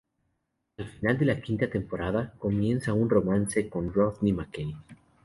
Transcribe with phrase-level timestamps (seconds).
[0.77, 4.75] Al final de la quinta temporada comienza un romance con Rodney McKay.